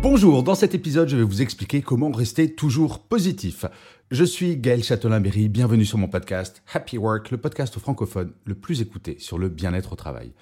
Bonjour, 0.00 0.44
dans 0.44 0.54
cet 0.54 0.76
épisode, 0.76 1.08
je 1.08 1.16
vais 1.16 1.24
vous 1.24 1.42
expliquer 1.42 1.82
comment 1.82 2.12
rester 2.12 2.54
toujours 2.54 3.00
positif. 3.00 3.64
Je 4.12 4.22
suis 4.22 4.56
Gaël 4.56 4.84
Châtelain-Berry, 4.84 5.48
bienvenue 5.48 5.84
sur 5.84 5.98
mon 5.98 6.06
podcast 6.06 6.62
Happy 6.72 6.96
Work, 6.96 7.32
le 7.32 7.38
podcast 7.38 7.76
francophone 7.80 8.30
le 8.44 8.54
plus 8.54 8.80
écouté 8.80 9.16
sur 9.18 9.38
le 9.38 9.48
bien-être 9.48 9.94
au 9.94 9.96
travail. 9.96 10.32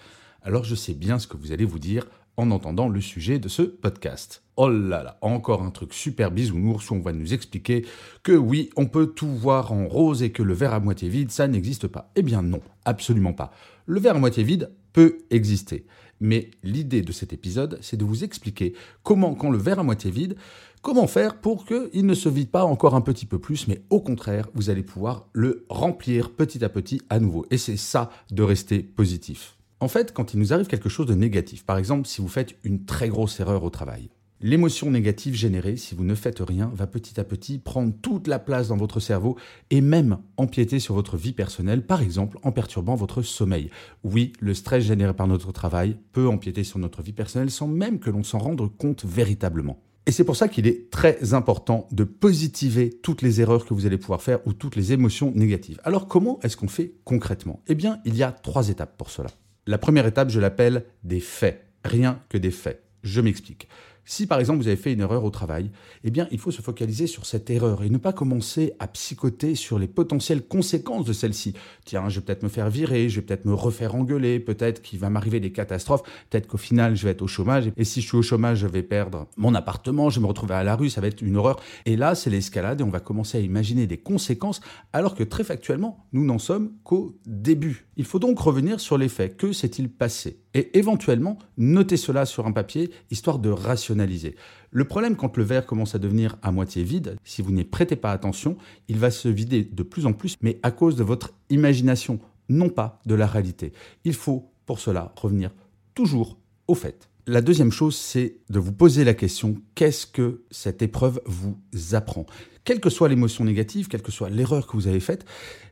Alors 0.43 0.65
je 0.65 0.75
sais 0.75 0.93
bien 0.93 1.19
ce 1.19 1.27
que 1.27 1.39
vous 1.39 1.53
allez 1.53 1.65
vous 1.65 1.79
dire 1.79 2.07
en 2.37 2.51
entendant 2.51 2.91
le 2.91 3.01
sujet 3.01 3.39
de 3.39 3.49
ce 3.49 3.63
podcast. 3.63 4.43
Oh 4.57 4.69
là 4.69 5.03
là, 5.03 5.19
encore 5.23 5.63
un 5.63 5.71
truc 5.71 5.95
super 5.95 6.31
bisounours 6.31 6.91
où 6.91 6.95
on 6.95 7.01
va 7.01 7.15
nous 7.15 7.33
expliquer 7.33 7.87
que 8.23 8.33
oui, 8.33 8.69
on 8.77 8.85
peut 8.85 9.07
tout 9.07 9.35
voir 9.35 9.73
en 9.73 9.89
rose 9.89 10.23
et 10.23 10.33
que 10.33 10.43
le 10.43 10.53
verre 10.53 10.75
à 10.75 10.81
moitié 10.81 11.09
vide, 11.09 11.31
ça 11.31 11.49
n'existe 11.49 11.87
pas. 11.87 12.13
Eh 12.15 12.23
bien 12.23 12.43
non, 12.43 12.61
absolument 12.85 13.33
pas. 13.33 13.53
Le 13.87 14.01
verre 14.01 14.17
à 14.17 14.21
moitié 14.21 14.45
vide 14.45 14.71
peut 14.93 15.19
exister. 15.31 15.87
Mais 16.21 16.51
l'idée 16.63 17.03
de 17.03 17.13
cet 17.13 17.33
épisode, 17.33 17.79
c'est 17.83 17.97
de 17.97 18.05
vous 18.05 18.25
expliquer 18.25 18.75
comment, 19.03 19.35
quand 19.35 19.51
le 19.51 19.59
verre 19.59 19.79
à 19.79 19.83
moitié 19.83 20.11
vide, 20.11 20.37
comment 20.83 21.07
faire 21.07 21.41
pour 21.41 21.67
qu'il 21.67 22.07
ne 22.07 22.15
se 22.15 22.29
vide 22.29 22.51
pas 22.51 22.65
encore 22.65 22.95
un 22.95 23.01
petit 23.01 23.27
peu 23.27 23.39
plus, 23.39 23.69
mais 23.69 23.83
au 23.91 24.01
contraire, 24.01 24.49
vous 24.55 24.71
allez 24.71 24.83
pouvoir 24.83 25.27
le 25.33 25.65
remplir 25.69 26.31
petit 26.31 26.65
à 26.65 26.69
petit 26.69 27.03
à 27.11 27.19
nouveau. 27.19 27.47
Et 27.51 27.59
c'est 27.59 27.77
ça 27.77 28.11
de 28.31 28.43
rester 28.43 28.81
positif. 28.81 29.57
En 29.81 29.89
fait, 29.89 30.13
quand 30.13 30.33
il 30.33 30.41
nous 30.41 30.55
arrive 30.55 30.69
quelque 30.69 30.89
chose 30.89 31.07
de 31.07 31.15
négatif, 31.15 31.65
par 31.65 31.77
exemple 31.77 32.09
si 32.09 32.23
vous 32.23 32.29
faites 32.29 32.57
une 32.65 32.85
très 32.87 33.09
grosse 33.09 33.41
erreur 33.41 33.63
au 33.63 33.71
travail, 33.71 34.09
L'émotion 34.43 34.91
négative 34.91 35.35
générée, 35.35 35.79
si 35.79 35.95
vous 35.95 36.05
ne 36.05 36.15
faites 36.15 36.41
rien, 36.41 36.71
va 36.75 36.87
petit 36.87 37.19
à 37.19 37.25
petit 37.25 37.59
prendre 37.59 37.95
toute 38.03 38.27
la 38.27 38.39
place 38.39 38.69
dans 38.69 38.77
votre 38.77 39.01
cerveau 39.01 39.39
et 39.71 39.81
même 39.81 40.19
empiéter 40.37 40.79
sur 40.79 40.95
votre 40.95 41.17
vie 41.17 41.33
personnelle, 41.33 41.87
par 41.87 42.03
exemple 42.03 42.39
en 42.43 42.53
perturbant 42.53 42.97
votre 42.97 43.23
sommeil. 43.23 43.71
Oui, 44.05 44.35
le 44.41 44.53
stress 44.53 44.85
généré 44.85 45.15
par 45.15 45.27
notre 45.27 45.53
travail 45.53 45.97
peut 46.13 46.29
empiéter 46.29 46.65
sur 46.65 46.79
notre 46.79 47.01
vie 47.01 47.15
personnelle 47.15 47.51
sans 47.51 47.67
même 47.67 47.99
que 47.99 48.11
l'on 48.11 48.23
s'en 48.23 48.39
rende 48.39 48.77
compte 48.77 49.07
véritablement. 49.07 49.81
Et 50.05 50.13
c'est 50.13 50.25
pour 50.25 50.37
ça 50.37 50.49
qu'il 50.49 50.67
est 50.67 50.91
très 50.91 51.33
important 51.33 51.89
de 51.91 52.05
positiver 52.05 52.91
toutes 52.91 53.23
les 53.23 53.41
erreurs 53.41 53.65
que 53.65 53.73
vous 53.73 53.87
allez 53.87 53.97
pouvoir 53.97 54.23
faire 54.23 54.47
ou 54.47 54.53
toutes 54.53 54.77
les 54.77 54.93
émotions 54.93 55.33
négatives. 55.35 55.81
Alors 55.83 56.09
comment 56.09 56.39
est-ce 56.43 56.59
qu'on 56.59 56.69
fait 56.69 56.93
concrètement? 57.05 57.63
Eh 57.69 57.75
bien, 57.75 58.01
il 58.05 58.15
y 58.15 58.23
a 58.23 58.33
trois 58.33 58.69
étapes 58.69 58.99
pour 58.99 59.11
cela. 59.11 59.31
La 59.67 59.79
première 59.79 60.07
étape, 60.07 60.29
je 60.29 60.41
l'appelle 60.41 60.85
des 61.05 61.21
faits. 61.21 61.65
Rien 61.85 62.21
que 62.29 62.37
des 62.37 62.51
faits. 62.51 62.83
Je 63.03 63.21
m'explique. 63.21 63.67
Si 64.07 64.27
par 64.27 64.39
exemple 64.41 64.61
vous 64.61 64.69
avez 64.69 64.77
fait 64.77 64.93
une 64.93 65.01
erreur 65.01 65.25
au 65.25 65.31
travail, 65.31 65.71
eh 66.05 66.11
bien 66.11 66.29
il 66.31 66.39
faut 66.39 66.51
se 66.51 66.63
focaliser 66.63 67.07
sur 67.07 67.27
cette 67.27 67.51
erreur 67.51 67.83
et 67.83 67.91
ne 67.91 67.99
pas 67.99 68.13
commencer 68.13 68.73
à 68.79 68.87
psychoter 68.87 69.55
sur 69.55 69.79
les 69.79 69.89
potentielles 69.89 70.47
conséquences 70.47 71.05
de 71.05 71.13
celle-ci. 71.13 71.55
Tiens, 71.85 72.09
je 72.09 72.21
vais 72.21 72.25
peut-être 72.25 72.43
me 72.43 72.49
faire 72.49 72.71
virer, 72.71 73.09
je 73.09 73.17
vais 73.17 73.27
peut-être 73.27 73.45
me 73.45 73.53
refaire 73.53 73.95
engueuler, 73.95 74.41
peut-être 74.41 74.81
qu'il 74.81 74.99
va 74.99 75.11
m'arriver 75.11 75.41
des 75.41 75.53
catastrophes, 75.53 76.03
peut-être 76.31 76.47
qu'au 76.47 76.57
final 76.57 76.97
je 76.97 77.05
vais 77.05 77.11
être 77.11 77.23
au 77.23 77.27
chômage 77.27 77.71
et 77.77 77.85
si 77.85 78.01
je 78.01 78.07
suis 78.07 78.17
au 78.17 78.23
chômage, 78.23 78.59
je 78.59 78.67
vais 78.67 78.83
perdre 78.83 79.27
mon 79.37 79.55
appartement, 79.55 80.09
je 80.09 80.21
vais 80.21 80.23
me 80.23 80.29
retrouver 80.29 80.55
à 80.55 80.65
la 80.65 80.77
rue, 80.77 80.89
ça 80.89 81.01
va 81.01 81.09
être 81.09 81.21
une 81.21 81.37
horreur. 81.37 81.61
Et 81.85 81.97
là, 81.97 82.15
c'est 82.15 82.31
l'escalade 82.31 82.81
et 82.81 82.85
on 82.85 82.91
va 82.91 83.01
commencer 83.01 83.39
à 83.39 83.41
imaginer 83.41 83.87
des 83.87 83.99
conséquences 83.99 84.61
alors 84.93 85.15
que 85.15 85.25
très 85.25 85.45
factuellement, 85.45 86.07
nous 86.13 86.25
n'en 86.25 86.39
sommes 86.39 86.73
qu'au 86.85 87.19
début. 87.27 87.89
Il 87.97 88.05
faut 88.05 88.19
donc 88.19 88.39
revenir 88.39 88.81
sur 88.81 88.99
les 88.99 89.09
faits. 89.09 89.37
Que 89.37 89.53
s'est-il 89.53 89.89
passé? 89.89 90.46
Et 90.57 90.79
éventuellement, 90.79 91.39
noter 91.59 91.99
cela 91.99 92.25
sur 92.25 92.47
un 92.47 92.53
papier, 92.53 92.91
histoire 93.11 93.39
de 93.39 93.51
rationaliser. 93.51 94.37
Le 94.71 94.87
problème 94.87 95.15
quand 95.15 95.37
le 95.37 95.45
verre 95.45 95.67
commence 95.67 95.95
à 95.95 95.99
devenir 95.99 96.39
à 96.41 96.51
moitié 96.51 96.83
vide, 96.83 97.19
si 97.25 97.43
vous 97.43 97.53
n'y 97.53 97.65
prêtez 97.65 97.95
pas 97.95 98.11
attention, 98.11 98.57
il 98.89 98.97
va 98.97 99.11
se 99.11 99.29
vider 99.29 99.65
de 99.71 99.83
plus 99.83 100.07
en 100.07 100.15
plus, 100.15 100.37
mais 100.41 100.59
à 100.63 100.71
cause 100.71 100.97
de 100.97 101.05
votre 101.05 101.35
imagination, 101.51 102.21
non 102.49 102.71
pas 102.71 103.03
de 103.05 103.15
la 103.15 103.27
réalité. 103.27 103.75
Il 104.05 104.15
faut 104.15 104.51
pour 104.65 104.81
cela 104.81 105.13
revenir 105.21 105.51
toujours 105.95 106.39
au 106.69 106.75
fait. 106.75 107.11
La 107.29 107.41
deuxième 107.41 107.73
chose, 107.73 107.97
c'est 107.97 108.37
de 108.51 108.61
vous 108.61 108.73
poser 108.73 109.03
la 109.03 109.13
question, 109.13 109.57
qu'est-ce 109.75 110.07
que 110.07 110.45
cette 110.53 110.81
épreuve 110.81 111.21
vous 111.27 111.59
apprend? 111.91 112.25
Quelle 112.63 112.79
que 112.79 112.89
soit 112.89 113.09
l'émotion 113.09 113.45
négative, 113.45 113.89
quelle 113.89 114.03
que 114.03 114.13
soit 114.13 114.31
l'erreur 114.31 114.69
que 114.69 114.77
vous 114.77 114.87
avez 114.87 115.01
faite, 115.01 115.25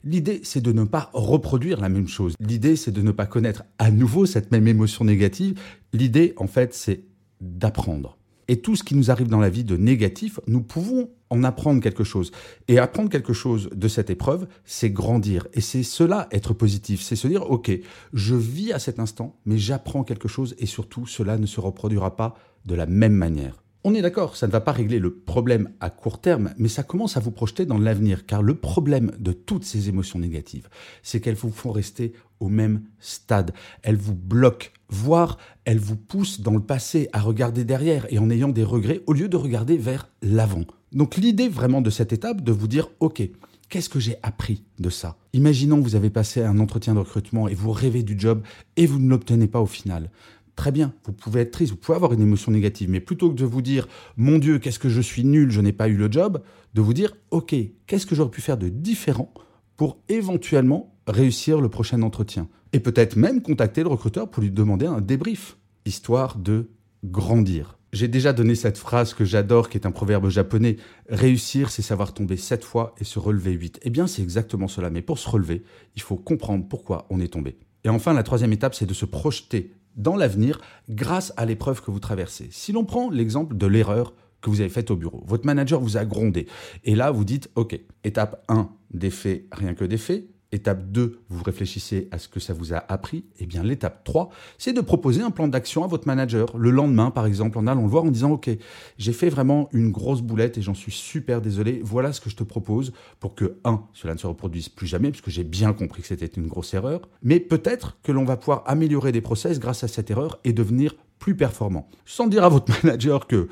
l'idée, 0.02 0.40
c'est 0.42 0.60
de 0.60 0.72
ne 0.72 0.82
pas 0.82 1.10
reproduire 1.12 1.80
la 1.80 1.88
même 1.88 2.08
chose. 2.08 2.34
L'idée, 2.40 2.74
c'est 2.74 2.90
de 2.90 3.02
ne 3.02 3.12
pas 3.12 3.26
connaître 3.26 3.62
à 3.78 3.92
nouveau 3.92 4.26
cette 4.26 4.50
même 4.50 4.66
émotion 4.66 5.04
négative. 5.04 5.60
L'idée, 5.92 6.34
en 6.38 6.48
fait, 6.48 6.74
c'est 6.74 7.04
d'apprendre. 7.40 8.18
Et 8.48 8.60
tout 8.60 8.76
ce 8.76 8.84
qui 8.84 8.94
nous 8.94 9.10
arrive 9.10 9.28
dans 9.28 9.40
la 9.40 9.48
vie 9.48 9.64
de 9.64 9.76
négatif, 9.76 10.38
nous 10.46 10.62
pouvons 10.62 11.10
en 11.30 11.42
apprendre 11.44 11.80
quelque 11.80 12.04
chose. 12.04 12.30
Et 12.68 12.78
apprendre 12.78 13.10
quelque 13.10 13.32
chose 13.32 13.70
de 13.74 13.88
cette 13.88 14.10
épreuve, 14.10 14.46
c'est 14.64 14.90
grandir. 14.90 15.46
Et 15.54 15.60
c'est 15.60 15.82
cela, 15.82 16.28
être 16.30 16.54
positif. 16.54 17.02
C'est 17.02 17.16
se 17.16 17.28
dire, 17.28 17.50
OK, 17.50 17.70
je 18.12 18.34
vis 18.34 18.72
à 18.72 18.78
cet 18.78 18.98
instant, 18.98 19.36
mais 19.46 19.58
j'apprends 19.58 20.04
quelque 20.04 20.28
chose 20.28 20.54
et 20.58 20.66
surtout, 20.66 21.06
cela 21.06 21.38
ne 21.38 21.46
se 21.46 21.60
reproduira 21.60 22.16
pas 22.16 22.36
de 22.66 22.74
la 22.74 22.86
même 22.86 23.14
manière. 23.14 23.63
On 23.86 23.94
est 23.94 24.00
d'accord, 24.00 24.34
ça 24.34 24.46
ne 24.46 24.52
va 24.52 24.62
pas 24.62 24.72
régler 24.72 24.98
le 24.98 25.14
problème 25.14 25.68
à 25.78 25.90
court 25.90 26.18
terme, 26.18 26.54
mais 26.56 26.68
ça 26.68 26.82
commence 26.82 27.18
à 27.18 27.20
vous 27.20 27.30
projeter 27.30 27.66
dans 27.66 27.76
l'avenir, 27.76 28.24
car 28.24 28.40
le 28.40 28.54
problème 28.54 29.12
de 29.18 29.32
toutes 29.32 29.66
ces 29.66 29.90
émotions 29.90 30.18
négatives, 30.18 30.70
c'est 31.02 31.20
qu'elles 31.20 31.34
vous 31.34 31.50
font 31.50 31.70
rester 31.70 32.14
au 32.40 32.48
même 32.48 32.80
stade. 32.98 33.52
Elles 33.82 33.98
vous 33.98 34.14
bloquent, 34.14 34.68
voire 34.88 35.36
elles 35.66 35.78
vous 35.78 35.96
poussent 35.96 36.40
dans 36.40 36.54
le 36.54 36.62
passé 36.62 37.10
à 37.12 37.20
regarder 37.20 37.64
derrière 37.64 38.06
et 38.08 38.18
en 38.18 38.30
ayant 38.30 38.48
des 38.48 38.64
regrets 38.64 39.02
au 39.06 39.12
lieu 39.12 39.28
de 39.28 39.36
regarder 39.36 39.76
vers 39.76 40.08
l'avant. 40.22 40.64
Donc 40.92 41.16
l'idée 41.16 41.50
vraiment 41.50 41.82
de 41.82 41.90
cette 41.90 42.14
étape, 42.14 42.40
de 42.40 42.52
vous 42.52 42.68
dire, 42.68 42.88
OK, 43.00 43.22
Qu'est-ce 43.70 43.88
que 43.88 43.98
j'ai 43.98 44.16
appris 44.22 44.62
de 44.78 44.88
ça? 44.90 45.16
Imaginons 45.32 45.78
que 45.78 45.84
vous 45.84 45.96
avez 45.96 46.10
passé 46.10 46.42
un 46.42 46.60
entretien 46.60 46.94
de 46.94 47.00
recrutement 47.00 47.48
et 47.48 47.54
vous 47.54 47.72
rêvez 47.72 48.02
du 48.02 48.14
job 48.16 48.42
et 48.76 48.86
vous 48.86 49.00
ne 49.00 49.08
l'obtenez 49.08 49.48
pas 49.48 49.60
au 49.60 49.66
final. 49.66 50.10
Très 50.56 50.70
bien, 50.70 50.94
vous 51.04 51.12
pouvez 51.12 51.40
être 51.40 51.50
triste, 51.50 51.72
vous 51.72 51.78
pouvez 51.78 51.96
avoir 51.96 52.12
une 52.12 52.22
émotion 52.22 52.52
négative, 52.52 52.88
mais 52.88 53.00
plutôt 53.00 53.30
que 53.30 53.34
de 53.34 53.44
vous 53.44 53.62
dire 53.62 53.88
Mon 54.16 54.38
Dieu, 54.38 54.58
qu'est-ce 54.58 54.78
que 54.78 54.88
je 54.88 55.00
suis 55.00 55.24
nul, 55.24 55.50
je 55.50 55.60
n'ai 55.60 55.72
pas 55.72 55.88
eu 55.88 55.96
le 55.96 56.10
job, 56.10 56.42
de 56.74 56.80
vous 56.80 56.94
dire 56.94 57.16
Ok, 57.30 57.54
qu'est-ce 57.86 58.06
que 58.06 58.14
j'aurais 58.14 58.30
pu 58.30 58.40
faire 58.40 58.56
de 58.56 58.68
différent 58.68 59.34
pour 59.76 59.98
éventuellement 60.08 60.94
réussir 61.08 61.60
le 61.60 61.68
prochain 61.68 62.02
entretien? 62.02 62.48
Et 62.72 62.80
peut-être 62.80 63.16
même 63.16 63.42
contacter 63.42 63.82
le 63.82 63.88
recruteur 63.88 64.30
pour 64.30 64.42
lui 64.42 64.50
demander 64.50 64.86
un 64.86 65.00
débrief, 65.00 65.56
histoire 65.86 66.38
de 66.38 66.70
grandir. 67.04 67.78
J'ai 67.92 68.08
déjà 68.08 68.32
donné 68.32 68.56
cette 68.56 68.78
phrase 68.78 69.14
que 69.14 69.24
j'adore, 69.24 69.68
qui 69.68 69.78
est 69.78 69.86
un 69.86 69.92
proverbe 69.92 70.28
japonais. 70.28 70.78
Réussir, 71.08 71.70
c'est 71.70 71.82
savoir 71.82 72.12
tomber 72.12 72.36
sept 72.36 72.64
fois 72.64 72.92
et 72.98 73.04
se 73.04 73.20
relever 73.20 73.52
huit. 73.52 73.78
Eh 73.82 73.90
bien, 73.90 74.08
c'est 74.08 74.22
exactement 74.22 74.66
cela. 74.66 74.90
Mais 74.90 75.02
pour 75.02 75.18
se 75.18 75.28
relever, 75.28 75.62
il 75.94 76.02
faut 76.02 76.16
comprendre 76.16 76.66
pourquoi 76.68 77.06
on 77.10 77.20
est 77.20 77.32
tombé. 77.32 77.56
Et 77.84 77.88
enfin, 77.88 78.12
la 78.12 78.22
troisième 78.22 78.52
étape, 78.52 78.74
c'est 78.74 78.86
de 78.86 78.94
se 78.94 79.04
projeter 79.04 79.72
dans 79.96 80.16
l'avenir 80.16 80.60
grâce 80.88 81.32
à 81.36 81.44
l'épreuve 81.44 81.82
que 81.82 81.90
vous 81.90 82.00
traversez. 82.00 82.48
Si 82.50 82.72
l'on 82.72 82.84
prend 82.84 83.10
l'exemple 83.10 83.56
de 83.56 83.66
l'erreur 83.66 84.14
que 84.40 84.50
vous 84.50 84.60
avez 84.60 84.70
faite 84.70 84.90
au 84.90 84.96
bureau, 84.96 85.22
votre 85.26 85.46
manager 85.46 85.80
vous 85.80 85.96
a 85.96 86.04
grondé. 86.04 86.46
Et 86.84 86.94
là, 86.94 87.10
vous 87.10 87.24
dites, 87.24 87.50
OK, 87.54 87.78
étape 88.02 88.44
1, 88.48 88.68
des 88.90 89.10
faits, 89.10 89.46
rien 89.52 89.74
que 89.74 89.84
des 89.84 89.98
faits. 89.98 90.26
Étape 90.54 90.92
2, 90.92 91.18
vous 91.30 91.42
réfléchissez 91.42 92.06
à 92.12 92.18
ce 92.18 92.28
que 92.28 92.38
ça 92.38 92.54
vous 92.54 92.72
a 92.72 92.84
appris. 92.88 93.18
Et 93.18 93.22
eh 93.40 93.46
bien 93.46 93.64
l'étape 93.64 94.04
3, 94.04 94.30
c'est 94.56 94.72
de 94.72 94.80
proposer 94.80 95.20
un 95.20 95.32
plan 95.32 95.48
d'action 95.48 95.82
à 95.82 95.88
votre 95.88 96.06
manager. 96.06 96.56
Le 96.56 96.70
lendemain, 96.70 97.10
par 97.10 97.26
exemple, 97.26 97.58
en 97.58 97.66
allant 97.66 97.82
le 97.82 97.88
voir 97.88 98.04
en 98.04 98.10
disant 98.12 98.30
OK, 98.30 98.48
j'ai 98.96 99.12
fait 99.12 99.28
vraiment 99.28 99.68
une 99.72 99.90
grosse 99.90 100.22
boulette 100.22 100.56
et 100.56 100.62
j'en 100.62 100.74
suis 100.74 100.92
super 100.92 101.40
désolé. 101.40 101.80
Voilà 101.82 102.12
ce 102.12 102.20
que 102.20 102.30
je 102.30 102.36
te 102.36 102.44
propose 102.44 102.92
pour 103.18 103.34
que, 103.34 103.56
un, 103.64 103.82
cela 103.94 104.14
ne 104.14 104.18
se 104.18 104.28
reproduise 104.28 104.68
plus 104.68 104.86
jamais, 104.86 105.10
puisque 105.10 105.30
j'ai 105.30 105.42
bien 105.42 105.72
compris 105.72 106.02
que 106.02 106.08
c'était 106.08 106.26
une 106.26 106.46
grosse 106.46 106.72
erreur. 106.72 107.00
Mais 107.24 107.40
peut-être 107.40 107.98
que 108.04 108.12
l'on 108.12 108.24
va 108.24 108.36
pouvoir 108.36 108.62
améliorer 108.66 109.10
des 109.10 109.20
process 109.20 109.58
grâce 109.58 109.82
à 109.82 109.88
cette 109.88 110.08
erreur 110.12 110.38
et 110.44 110.52
devenir 110.52 110.94
plus 111.18 111.36
performant. 111.36 111.88
Sans 112.04 112.28
dire 112.28 112.44
à 112.44 112.48
votre 112.48 112.72
manager 112.84 113.26
que 113.26 113.48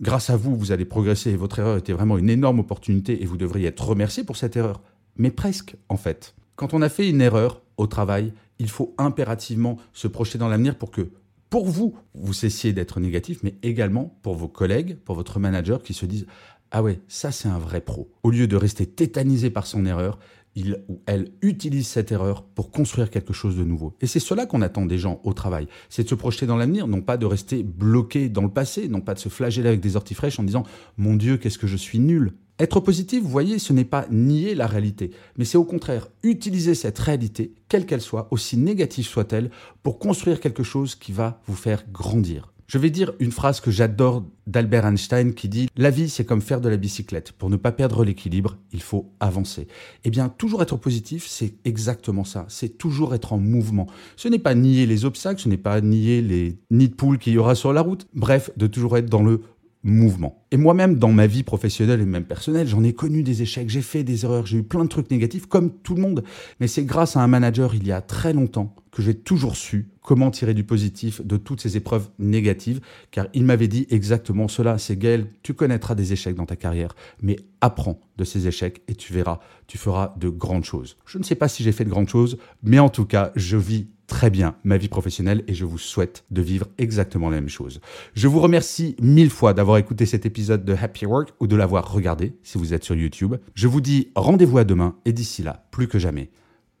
grâce 0.00 0.30
à 0.30 0.36
vous, 0.36 0.54
vous 0.54 0.70
allez 0.70 0.84
progresser 0.84 1.30
et 1.30 1.36
votre 1.36 1.58
erreur 1.58 1.78
était 1.78 1.92
vraiment 1.92 2.16
une 2.16 2.30
énorme 2.30 2.60
opportunité 2.60 3.24
et 3.24 3.26
vous 3.26 3.36
devriez 3.36 3.66
être 3.66 3.84
remercié 3.84 4.22
pour 4.22 4.36
cette 4.36 4.56
erreur 4.56 4.80
mais 5.18 5.30
presque 5.30 5.76
en 5.88 5.96
fait. 5.96 6.34
Quand 6.56 6.74
on 6.74 6.82
a 6.82 6.88
fait 6.88 7.08
une 7.08 7.20
erreur 7.20 7.62
au 7.76 7.86
travail, 7.86 8.32
il 8.58 8.68
faut 8.68 8.94
impérativement 8.98 9.78
se 9.92 10.08
projeter 10.08 10.38
dans 10.38 10.48
l'avenir 10.48 10.76
pour 10.76 10.90
que, 10.90 11.10
pour 11.50 11.66
vous, 11.66 11.96
vous 12.14 12.32
cessiez 12.32 12.72
d'être 12.72 13.00
négatif, 13.00 13.40
mais 13.42 13.54
également 13.62 14.18
pour 14.22 14.34
vos 14.34 14.48
collègues, 14.48 14.96
pour 14.96 15.14
votre 15.14 15.38
manager 15.38 15.82
qui 15.82 15.94
se 15.94 16.06
disent 16.06 16.26
Ah 16.70 16.82
ouais, 16.82 17.00
ça 17.08 17.30
c'est 17.30 17.48
un 17.48 17.58
vrai 17.58 17.80
pro. 17.80 18.10
Au 18.22 18.30
lieu 18.30 18.46
de 18.46 18.56
rester 18.56 18.86
tétanisé 18.86 19.50
par 19.50 19.66
son 19.66 19.86
erreur, 19.86 20.18
il 20.54 20.82
ou 20.88 21.00
elle 21.06 21.30
utilise 21.40 21.86
cette 21.86 22.10
erreur 22.10 22.42
pour 22.42 22.70
construire 22.70 23.10
quelque 23.10 23.32
chose 23.32 23.56
de 23.56 23.64
nouveau. 23.64 23.94
Et 24.00 24.06
c'est 24.06 24.18
cela 24.18 24.44
qu'on 24.44 24.62
attend 24.62 24.86
des 24.86 24.98
gens 24.98 25.20
au 25.22 25.32
travail. 25.32 25.68
C'est 25.88 26.02
de 26.02 26.08
se 26.08 26.14
projeter 26.16 26.46
dans 26.46 26.56
l'avenir, 26.56 26.88
non 26.88 27.00
pas 27.00 27.16
de 27.16 27.26
rester 27.26 27.62
bloqué 27.62 28.28
dans 28.28 28.42
le 28.42 28.50
passé, 28.50 28.88
non 28.88 29.00
pas 29.00 29.14
de 29.14 29.20
se 29.20 29.28
flageller 29.28 29.68
avec 29.68 29.80
des 29.80 29.94
orties 29.94 30.14
fraîches 30.14 30.40
en 30.40 30.42
disant 30.42 30.64
Mon 30.96 31.14
Dieu, 31.14 31.36
qu'est-ce 31.36 31.58
que 31.58 31.68
je 31.68 31.76
suis 31.76 32.00
nul. 32.00 32.32
Être 32.60 32.80
positif, 32.80 33.22
vous 33.22 33.28
voyez, 33.28 33.60
ce 33.60 33.72
n'est 33.72 33.84
pas 33.84 34.06
nier 34.10 34.56
la 34.56 34.66
réalité, 34.66 35.12
mais 35.36 35.44
c'est 35.44 35.58
au 35.58 35.64
contraire 35.64 36.08
utiliser 36.24 36.74
cette 36.74 36.98
réalité, 36.98 37.52
quelle 37.68 37.86
qu'elle 37.86 38.00
soit, 38.00 38.26
aussi 38.32 38.56
négative 38.56 39.06
soit-elle, 39.06 39.50
pour 39.84 40.00
construire 40.00 40.40
quelque 40.40 40.64
chose 40.64 40.96
qui 40.96 41.12
va 41.12 41.40
vous 41.46 41.54
faire 41.54 41.84
grandir. 41.92 42.52
Je 42.68 42.76
vais 42.76 42.90
dire 42.90 43.12
une 43.18 43.32
phrase 43.32 43.60
que 43.60 43.70
j'adore 43.70 44.24
d'Albert 44.46 44.84
Einstein 44.84 45.32
qui 45.32 45.48
dit⁇ 45.48 45.66
La 45.78 45.88
vie, 45.88 46.10
c'est 46.10 46.26
comme 46.26 46.42
faire 46.42 46.60
de 46.60 46.68
la 46.68 46.76
bicyclette. 46.76 47.32
Pour 47.32 47.48
ne 47.48 47.56
pas 47.56 47.72
perdre 47.72 48.04
l'équilibre, 48.04 48.58
il 48.72 48.82
faut 48.82 49.10
avancer.⁇ 49.20 49.62
Eh 50.04 50.10
bien, 50.10 50.28
toujours 50.28 50.60
être 50.60 50.76
positif, 50.76 51.26
c'est 51.26 51.54
exactement 51.64 52.24
ça. 52.24 52.44
C'est 52.48 52.76
toujours 52.76 53.14
être 53.14 53.32
en 53.32 53.38
mouvement. 53.38 53.86
Ce 54.16 54.28
n'est 54.28 54.38
pas 54.38 54.54
nier 54.54 54.84
les 54.84 55.06
obstacles, 55.06 55.40
ce 55.40 55.48
n'est 55.48 55.56
pas 55.56 55.80
nier 55.80 56.20
les 56.20 56.58
nids 56.70 56.90
de 56.90 56.94
poules 56.94 57.16
qu'il 57.16 57.32
y 57.32 57.38
aura 57.38 57.54
sur 57.54 57.72
la 57.72 57.80
route. 57.80 58.06
Bref, 58.12 58.50
de 58.58 58.66
toujours 58.66 58.98
être 58.98 59.08
dans 59.08 59.22
le 59.22 59.40
mouvement. 59.88 60.44
Et 60.50 60.56
moi-même, 60.56 60.96
dans 60.96 61.12
ma 61.12 61.26
vie 61.26 61.42
professionnelle 61.42 62.00
et 62.00 62.06
même 62.06 62.24
personnelle, 62.24 62.66
j'en 62.66 62.84
ai 62.84 62.92
connu 62.92 63.22
des 63.22 63.42
échecs, 63.42 63.68
j'ai 63.68 63.82
fait 63.82 64.04
des 64.04 64.24
erreurs, 64.24 64.46
j'ai 64.46 64.58
eu 64.58 64.62
plein 64.62 64.84
de 64.84 64.88
trucs 64.88 65.10
négatifs, 65.10 65.46
comme 65.46 65.70
tout 65.70 65.94
le 65.94 66.02
monde. 66.02 66.24
Mais 66.60 66.68
c'est 66.68 66.84
grâce 66.84 67.16
à 67.16 67.20
un 67.20 67.26
manager 67.26 67.74
il 67.74 67.86
y 67.86 67.92
a 67.92 68.00
très 68.00 68.32
longtemps 68.32 68.74
que 68.90 69.02
j'ai 69.02 69.14
toujours 69.14 69.56
su 69.56 69.88
comment 70.08 70.30
tirer 70.30 70.54
du 70.54 70.64
positif 70.64 71.20
de 71.20 71.36
toutes 71.36 71.60
ces 71.60 71.76
épreuves 71.76 72.08
négatives, 72.18 72.80
car 73.10 73.26
il 73.34 73.44
m'avait 73.44 73.68
dit 73.68 73.86
exactement 73.90 74.48
cela. 74.48 74.78
C'est 74.78 74.96
Gaël, 74.96 75.26
tu 75.42 75.52
connaîtras 75.52 75.94
des 75.94 76.14
échecs 76.14 76.34
dans 76.34 76.46
ta 76.46 76.56
carrière, 76.56 76.96
mais 77.20 77.36
apprends 77.60 78.00
de 78.16 78.24
ces 78.24 78.48
échecs 78.48 78.80
et 78.88 78.94
tu 78.94 79.12
verras, 79.12 79.38
tu 79.66 79.76
feras 79.76 80.14
de 80.18 80.30
grandes 80.30 80.64
choses. 80.64 80.96
Je 81.04 81.18
ne 81.18 81.24
sais 81.24 81.34
pas 81.34 81.48
si 81.48 81.62
j'ai 81.62 81.72
fait 81.72 81.84
de 81.84 81.90
grandes 81.90 82.08
choses, 82.08 82.38
mais 82.62 82.78
en 82.78 82.88
tout 82.88 83.04
cas, 83.04 83.32
je 83.36 83.58
vis 83.58 83.88
très 84.08 84.30
bien 84.30 84.56
ma 84.64 84.76
vie 84.76 84.88
professionnelle 84.88 85.44
et 85.46 85.54
je 85.54 85.64
vous 85.64 85.78
souhaite 85.78 86.24
de 86.32 86.42
vivre 86.42 86.66
exactement 86.78 87.30
la 87.30 87.36
même 87.36 87.48
chose. 87.48 87.80
Je 88.14 88.26
vous 88.26 88.40
remercie 88.40 88.96
mille 89.00 89.30
fois 89.30 89.54
d'avoir 89.54 89.76
écouté 89.76 90.06
cet 90.06 90.26
épisode 90.26 90.64
de 90.64 90.74
Happy 90.74 91.06
Work 91.06 91.34
ou 91.38 91.46
de 91.46 91.54
l'avoir 91.54 91.92
regardé 91.92 92.36
si 92.42 92.58
vous 92.58 92.74
êtes 92.74 92.82
sur 92.82 92.96
YouTube. 92.96 93.36
Je 93.54 93.68
vous 93.68 93.80
dis 93.80 94.10
rendez-vous 94.16 94.58
à 94.58 94.64
demain 94.64 94.96
et 95.04 95.12
d'ici 95.12 95.44
là, 95.44 95.68
plus 95.70 95.86
que 95.86 96.00
jamais, 96.00 96.30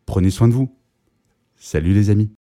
prenez 0.06 0.30
soin 0.30 0.48
de 0.48 0.54
vous. 0.54 0.74
Salut 1.56 1.92
les 1.92 2.10
amis 2.10 2.37